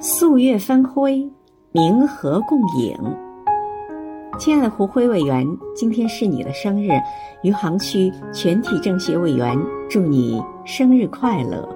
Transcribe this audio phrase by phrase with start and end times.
[0.00, 1.28] 素月分辉，
[1.72, 2.96] 明和共影。
[4.38, 5.44] 亲爱的胡辉委员，
[5.74, 6.90] 今天是你的生日，
[7.42, 9.58] 余杭区全体政协委员
[9.90, 11.68] 祝你生日快乐。